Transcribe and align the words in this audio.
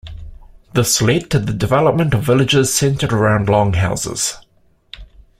This 0.73 0.99
led 0.99 1.29
to 1.29 1.37
the 1.37 1.53
development 1.53 2.15
of 2.15 2.23
villages 2.23 2.73
centred 2.73 3.13
around 3.13 3.45
longhouses. 3.49 4.43